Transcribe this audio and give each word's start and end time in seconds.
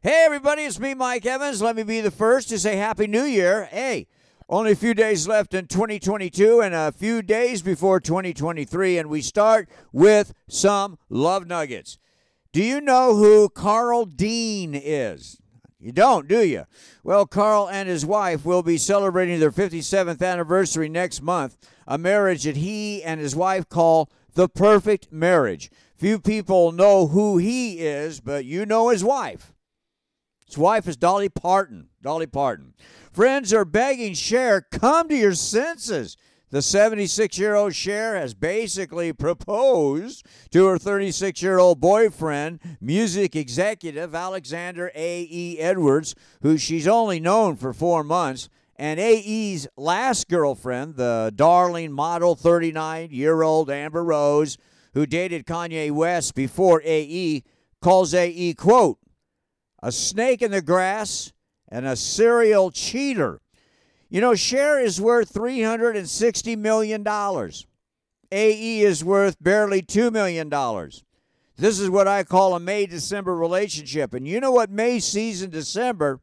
Hey, 0.00 0.22
everybody, 0.24 0.62
it's 0.62 0.78
me, 0.78 0.94
Mike 0.94 1.26
Evans. 1.26 1.60
Let 1.60 1.74
me 1.74 1.82
be 1.82 2.00
the 2.00 2.12
first 2.12 2.48
to 2.50 2.58
say 2.60 2.76
Happy 2.76 3.08
New 3.08 3.24
Year. 3.24 3.64
Hey, 3.64 4.06
only 4.48 4.70
a 4.70 4.76
few 4.76 4.94
days 4.94 5.26
left 5.26 5.54
in 5.54 5.66
2022 5.66 6.60
and 6.60 6.72
a 6.72 6.92
few 6.92 7.20
days 7.20 7.62
before 7.62 7.98
2023, 7.98 8.96
and 8.96 9.10
we 9.10 9.20
start 9.20 9.68
with 9.90 10.34
some 10.48 11.00
love 11.08 11.48
nuggets. 11.48 11.98
Do 12.52 12.62
you 12.62 12.80
know 12.80 13.16
who 13.16 13.48
Carl 13.48 14.04
Dean 14.04 14.72
is? 14.72 15.40
You 15.80 15.90
don't, 15.90 16.28
do 16.28 16.46
you? 16.46 16.66
Well, 17.02 17.26
Carl 17.26 17.68
and 17.68 17.88
his 17.88 18.06
wife 18.06 18.44
will 18.44 18.62
be 18.62 18.78
celebrating 18.78 19.40
their 19.40 19.50
57th 19.50 20.22
anniversary 20.22 20.88
next 20.88 21.22
month, 21.22 21.56
a 21.88 21.98
marriage 21.98 22.44
that 22.44 22.58
he 22.58 23.02
and 23.02 23.20
his 23.20 23.34
wife 23.34 23.68
call 23.68 24.12
the 24.34 24.48
perfect 24.48 25.10
marriage. 25.10 25.72
Few 25.96 26.20
people 26.20 26.70
know 26.70 27.08
who 27.08 27.38
he 27.38 27.80
is, 27.80 28.20
but 28.20 28.44
you 28.44 28.64
know 28.64 28.90
his 28.90 29.02
wife. 29.02 29.52
His 30.48 30.56
wife 30.56 30.88
is 30.88 30.96
Dolly 30.96 31.28
Parton. 31.28 31.88
Dolly 32.00 32.26
Parton. 32.26 32.72
Friends 33.12 33.52
are 33.52 33.66
begging 33.66 34.14
Cher, 34.14 34.62
come 34.62 35.06
to 35.10 35.14
your 35.14 35.34
senses. 35.34 36.16
The 36.48 36.62
76 36.62 37.36
year 37.38 37.54
old 37.54 37.74
Cher 37.74 38.16
has 38.16 38.32
basically 38.32 39.12
proposed 39.12 40.24
to 40.50 40.64
her 40.64 40.78
36 40.78 41.42
year 41.42 41.58
old 41.58 41.82
boyfriend, 41.82 42.60
music 42.80 43.36
executive 43.36 44.14
Alexander 44.14 44.90
A.E. 44.94 45.58
Edwards, 45.58 46.14
who 46.40 46.56
she's 46.56 46.88
only 46.88 47.20
known 47.20 47.56
for 47.56 47.74
four 47.74 48.02
months. 48.02 48.48
And 48.76 48.98
A.E.'s 48.98 49.68
last 49.76 50.28
girlfriend, 50.28 50.96
the 50.96 51.30
darling 51.34 51.92
model 51.92 52.34
39 52.34 53.10
year 53.10 53.42
old 53.42 53.70
Amber 53.70 54.02
Rose, 54.02 54.56
who 54.94 55.04
dated 55.04 55.44
Kanye 55.44 55.90
West 55.90 56.34
before 56.34 56.80
A.E., 56.86 57.42
calls 57.82 58.14
A.E., 58.14 58.54
quote, 58.54 58.98
a 59.82 59.92
snake 59.92 60.42
in 60.42 60.50
the 60.50 60.62
grass 60.62 61.32
and 61.68 61.86
a 61.86 61.96
serial 61.96 62.70
cheater. 62.70 63.40
You 64.08 64.20
know, 64.20 64.34
Cher 64.34 64.80
is 64.80 65.00
worth 65.00 65.32
$360 65.32 66.56
million. 66.56 67.06
AE 68.30 68.80
is 68.80 69.04
worth 69.04 69.36
barely 69.40 69.82
$2 69.82 70.12
million. 70.12 70.48
This 71.56 71.78
is 71.78 71.90
what 71.90 72.08
I 72.08 72.24
call 72.24 72.54
a 72.54 72.60
May 72.60 72.86
December 72.86 73.36
relationship. 73.36 74.14
And 74.14 74.26
you 74.26 74.40
know 74.40 74.52
what 74.52 74.70
May 74.70 75.00
sees 75.00 75.42
in 75.42 75.50
December? 75.50 76.20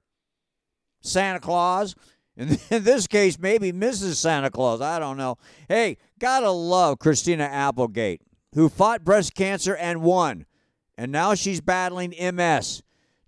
Santa 1.02 1.39
Claus. 1.39 1.95
And 2.37 2.59
In 2.69 2.83
this 2.83 3.08
case, 3.08 3.39
maybe 3.39 3.71
Mrs. 3.71 4.15
Santa 4.15 4.49
Claus. 4.49 4.81
I 4.81 4.99
don't 4.99 5.17
know. 5.17 5.37
Hey, 5.69 5.97
gotta 6.19 6.49
love 6.49 6.99
Christina 6.99 7.43
Applegate, 7.43 8.21
who 8.53 8.69
fought 8.69 9.03
breast 9.03 9.33
cancer 9.35 9.75
and 9.75 10.02
won. 10.02 10.45
And 10.97 11.11
now 11.11 11.35
she's 11.35 11.61
battling 11.61 12.13
MS. 12.19 12.81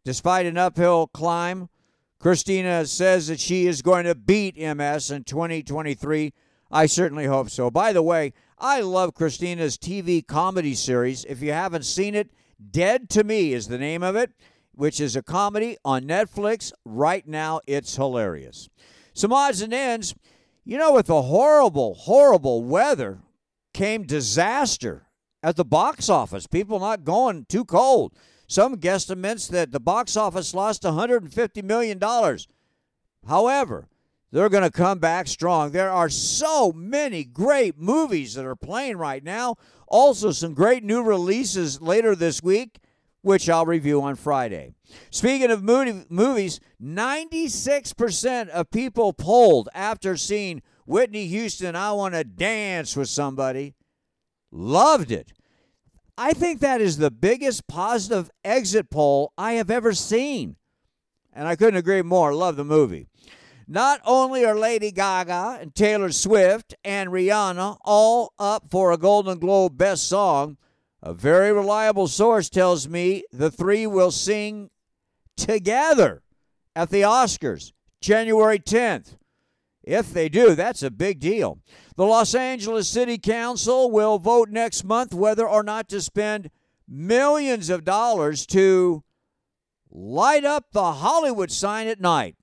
Despite 0.08 0.45
an 0.45 0.58
uphill 0.58 1.08
climb, 1.08 1.67
Christina 2.17 2.86
says 2.86 3.27
that 3.27 3.41
she 3.41 3.67
is 3.67 3.81
going 3.81 4.05
to 4.05 4.16
beat 4.16 4.55
MS 4.58 5.11
in 5.11 5.25
2023. 5.25 6.31
I 6.72 6.86
certainly 6.86 7.25
hope 7.25 7.49
so. 7.49 7.69
By 7.69 7.91
the 7.91 8.02
way, 8.02 8.31
I 8.58 8.80
love 8.80 9.14
Christina's 9.14 9.77
TV 9.77 10.25
comedy 10.25 10.75
series. 10.75 11.25
If 11.25 11.41
you 11.41 11.52
haven't 11.52 11.83
seen 11.83 12.16
it, 12.16 12.31
Dead 12.72 13.09
to 13.09 13.25
Me 13.25 13.52
is 13.52 13.67
the 13.67 13.77
name 13.77 14.02
of 14.02 14.16
it, 14.16 14.31
which 14.72 15.02
is 15.02 15.17
a 15.17 15.22
comedy 15.22 15.75
on 15.83 16.03
Netflix. 16.03 16.71
Right 16.86 17.27
now, 17.27 17.59
it's 17.67 17.97
hilarious. 17.97 18.69
Some 19.14 19.33
odds 19.33 19.61
and 19.61 19.73
ends. 19.73 20.16
You 20.64 20.77
know, 20.77 20.94
with 20.94 21.08
the 21.08 21.23
horrible, 21.23 21.95
horrible 21.95 22.64
weather 22.64 23.19
came 23.73 24.03
disaster 24.03 25.08
at 25.44 25.58
the 25.58 25.66
box 25.66 26.08
office. 26.08 26.47
People 26.47 26.80
not 26.80 27.03
going 27.03 27.45
too 27.49 27.66
cold. 27.66 28.14
Some 28.47 28.77
guesstimates 28.77 29.49
that 29.49 29.71
the 29.71 29.79
box 29.79 30.15
office 30.15 30.53
lost 30.53 30.83
$150 30.83 31.63
million. 31.63 31.99
However, 33.27 33.87
they're 34.31 34.49
going 34.49 34.63
to 34.63 34.71
come 34.71 34.99
back 34.99 35.27
strong. 35.27 35.71
There 35.71 35.91
are 35.91 36.09
so 36.09 36.71
many 36.71 37.23
great 37.23 37.77
movies 37.77 38.33
that 38.35 38.45
are 38.45 38.55
playing 38.55 38.97
right 38.97 39.23
now. 39.23 39.55
Also, 39.87 40.31
some 40.31 40.53
great 40.53 40.83
new 40.83 41.02
releases 41.02 41.81
later 41.81 42.15
this 42.15 42.41
week, 42.41 42.80
which 43.21 43.49
I'll 43.49 43.65
review 43.65 44.02
on 44.02 44.15
Friday. 44.15 44.73
Speaking 45.11 45.52
of 45.52 45.63
movies, 45.63 46.59
96% 46.81 48.49
of 48.49 48.71
people 48.71 49.13
polled 49.13 49.69
after 49.73 50.15
seeing 50.15 50.61
Whitney 50.86 51.27
Houston, 51.27 51.75
I 51.75 51.91
Want 51.91 52.13
to 52.13 52.23
Dance 52.23 52.95
with 52.95 53.09
Somebody, 53.09 53.75
loved 54.52 55.11
it. 55.11 55.33
I 56.17 56.33
think 56.33 56.61
that 56.61 56.82
is 56.82 56.98
the 56.98 57.11
biggest 57.11 57.67
positive 57.67 58.32
exit 58.44 58.89
poll 58.89 59.33
I 59.38 59.54
have 59.54 59.70
ever 59.70 59.94
seen. 59.94 60.55
And 61.32 61.48
I 61.48 61.55
couldn't 61.55 61.78
agree 61.78 62.02
more. 62.02 62.33
Love 62.33 62.55
the 62.55 62.66
movie. 62.66 63.08
Not 63.67 64.02
only 64.05 64.44
are 64.45 64.58
Lady 64.58 64.92
Gaga 64.92 65.60
and 65.61 65.76
Taylor 65.76 66.11
Swift 66.11 66.73
and 66.83 67.10
Rihanna 67.10 67.78
all 67.83 68.33
up 68.39 68.72
for 68.72 68.92
a 68.92 68.98
Golden 68.98 69.38
Globe 69.38 69.78
Best 69.78 70.08
Song, 70.08 70.58
a 71.04 71.14
very 71.14 71.52
reliable 71.52 72.08
source 72.08 72.49
tells 72.49 72.88
me 72.88 73.23
the 73.32 73.52
three 73.52 73.86
will 73.86 74.11
sing 74.11 74.72
together 75.36 76.23
at 76.76 76.89
the 76.89 77.02
Oscars 77.02 77.73
January 78.02 78.58
10th. 78.58 79.17
If 79.87 80.11
they 80.14 80.27
do, 80.27 80.53
that's 80.53 80.83
a 80.83 80.92
big 80.92 81.21
deal. 81.21 81.59
The 81.95 82.05
Los 82.05 82.36
Angeles 82.36 82.89
City 82.89 83.17
Council 83.17 83.89
will 83.89 84.20
vote 84.20 84.49
next 84.49 84.83
month 84.83 85.14
whether 85.14 85.48
or 85.48 85.64
not 85.64 85.87
to 85.89 86.02
spend 86.02 86.49
millions 86.89 87.70
of 87.70 87.86
dollars 87.86 88.45
to 88.48 89.05
light 89.89 90.43
up 90.43 90.73
the 90.73 90.92
Hollywood 90.92 91.52
sign 91.52 91.87
at 91.87 92.02
night. 92.02 92.36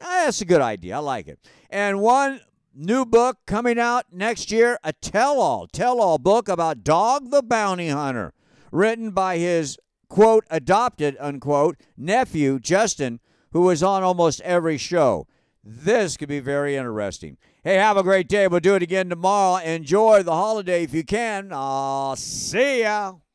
Ah, 0.00 0.24
that's 0.24 0.40
a 0.40 0.44
good 0.44 0.60
idea. 0.60 0.96
I 0.96 0.98
like 0.98 1.28
it. 1.28 1.38
And 1.70 2.00
one 2.00 2.40
new 2.74 3.04
book 3.04 3.38
coming 3.46 3.78
out 3.78 4.06
next 4.10 4.50
year 4.50 4.80
a 4.82 4.92
tell 4.92 5.40
all, 5.40 5.68
tell 5.68 6.00
all 6.00 6.18
book 6.18 6.48
about 6.48 6.82
Dog 6.82 7.30
the 7.30 7.42
Bounty 7.42 7.88
Hunter, 7.90 8.34
written 8.72 9.12
by 9.12 9.38
his 9.38 9.78
quote, 10.08 10.44
adopted, 10.50 11.16
unquote, 11.20 11.76
nephew, 11.96 12.58
Justin, 12.58 13.20
who 13.52 13.60
was 13.60 13.80
on 13.80 14.02
almost 14.02 14.40
every 14.40 14.76
show. 14.76 15.28
This 15.64 16.16
could 16.16 16.28
be 16.28 16.40
very 16.40 16.76
interesting. 16.76 17.36
Hey, 17.62 17.76
have 17.76 17.96
a 17.96 18.02
great 18.02 18.28
day. 18.28 18.48
We'll 18.48 18.60
do 18.60 18.74
it 18.74 18.82
again 18.82 19.08
tomorrow. 19.08 19.62
Enjoy 19.62 20.22
the 20.24 20.32
holiday 20.32 20.82
if 20.82 20.92
you 20.92 21.04
can. 21.04 21.50
I'll 21.52 22.16
see 22.16 22.80
ya. 22.80 23.14